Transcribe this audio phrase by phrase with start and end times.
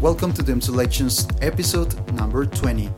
[0.00, 2.90] Welcome to Dim Selections episode number 20.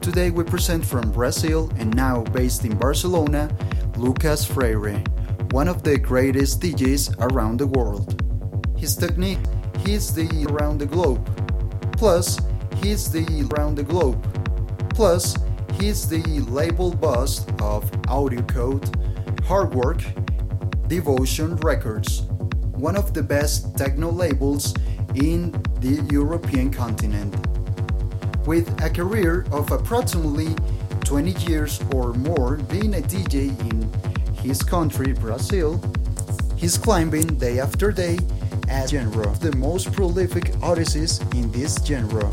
[0.00, 3.56] Today we present from Brazil and now based in Barcelona,
[3.96, 4.98] Lucas Freire,
[5.52, 8.20] one of the greatest DJs around the world.
[8.76, 9.38] His technique,
[9.86, 11.24] he's the around the globe.
[11.96, 12.36] Plus,
[12.82, 14.20] he's the around the globe.
[14.92, 15.36] Plus,
[15.74, 18.90] he's the label boss of Audio Code,
[19.44, 20.02] Hard Work,
[20.92, 22.20] Devotion Records,
[22.76, 24.74] one of the best techno labels
[25.14, 25.50] in
[25.80, 27.34] the European continent.
[28.46, 30.54] With a career of approximately
[31.04, 33.90] 20 years or more being a DJ in
[34.34, 35.80] his country, Brazil,
[36.56, 38.18] he's climbing day after day
[38.68, 42.30] as genre, the most prolific artists in this genre.